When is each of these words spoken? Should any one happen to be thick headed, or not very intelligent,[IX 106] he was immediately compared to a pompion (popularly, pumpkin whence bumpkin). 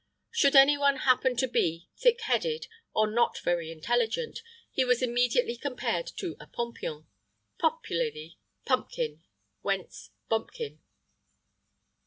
Should 0.31 0.55
any 0.55 0.79
one 0.79 0.95
happen 1.05 1.35
to 1.35 1.47
be 1.47 1.87
thick 1.95 2.21
headed, 2.21 2.65
or 2.91 3.05
not 3.05 3.37
very 3.37 3.71
intelligent,[IX 3.71 4.41
106] 4.73 4.75
he 4.75 4.83
was 4.83 5.03
immediately 5.03 5.55
compared 5.55 6.07
to 6.17 6.35
a 6.39 6.47
pompion 6.47 7.05
(popularly, 7.59 8.39
pumpkin 8.65 9.21
whence 9.61 10.09
bumpkin). 10.27 10.79